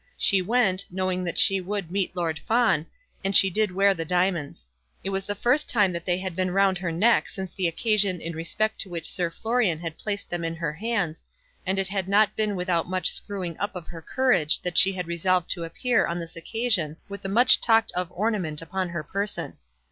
She 0.17 0.41
went, 0.41 0.83
knowing 0.89 1.23
that 1.25 1.37
she 1.37 1.61
would 1.61 1.91
meet 1.91 2.15
Lord 2.15 2.39
Fawn, 2.39 2.87
and 3.23 3.35
she 3.35 3.51
did 3.51 3.69
wear 3.69 3.93
the 3.93 4.03
diamonds. 4.03 4.67
It 5.03 5.11
was 5.11 5.25
the 5.27 5.35
first 5.35 5.69
time 5.69 5.93
that 5.93 6.05
they 6.05 6.17
had 6.17 6.35
been 6.35 6.49
round 6.49 6.79
her 6.79 6.91
neck 6.91 7.29
since 7.29 7.53
the 7.53 7.67
occasion 7.67 8.19
in 8.19 8.35
respect 8.35 8.81
to 8.81 8.89
which 8.89 9.07
Sir 9.11 9.29
Florian 9.29 9.77
had 9.77 9.99
placed 9.99 10.31
them 10.31 10.43
in 10.43 10.55
her 10.55 10.73
hands, 10.73 11.23
and 11.67 11.77
it 11.77 11.89
had 11.89 12.07
not 12.07 12.35
been 12.35 12.55
without 12.55 12.89
much 12.89 13.11
screwing 13.11 13.55
up 13.59 13.75
of 13.75 13.85
her 13.89 14.01
courage 14.01 14.63
that 14.63 14.75
she 14.75 14.93
had 14.93 15.05
resolved 15.05 15.51
to 15.51 15.65
appear 15.65 16.07
on 16.07 16.19
this 16.19 16.35
occasion 16.35 16.97
with 17.07 17.21
the 17.21 17.29
much 17.29 17.61
talked 17.61 17.91
of 17.91 18.11
ornament 18.11 18.59
upon 18.59 18.89
her 18.89 19.03
person. 19.03 19.55